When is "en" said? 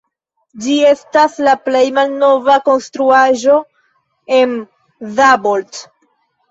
4.41-4.59